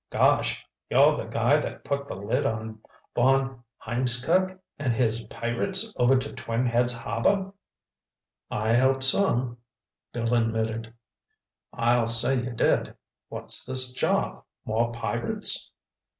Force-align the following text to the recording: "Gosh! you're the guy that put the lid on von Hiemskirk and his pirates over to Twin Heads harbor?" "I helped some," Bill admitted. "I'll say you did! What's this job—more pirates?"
"Gosh! 0.09 0.65
you're 0.89 1.15
the 1.15 1.25
guy 1.29 1.57
that 1.59 1.83
put 1.83 2.07
the 2.07 2.15
lid 2.15 2.43
on 2.43 2.79
von 3.15 3.63
Hiemskirk 3.85 4.59
and 4.79 4.93
his 4.95 5.21
pirates 5.25 5.93
over 5.95 6.15
to 6.17 6.33
Twin 6.33 6.65
Heads 6.65 6.91
harbor?" 6.91 7.53
"I 8.49 8.73
helped 8.73 9.03
some," 9.03 9.59
Bill 10.11 10.33
admitted. 10.33 10.95
"I'll 11.71 12.07
say 12.07 12.41
you 12.43 12.49
did! 12.49 12.95
What's 13.29 13.63
this 13.63 13.93
job—more 13.93 14.91
pirates?" 14.91 15.71